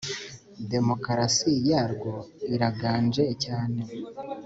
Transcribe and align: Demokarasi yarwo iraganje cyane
Demokarasi 0.71 1.51
yarwo 1.69 2.13
iraganje 2.53 3.23
cyane 3.43 3.81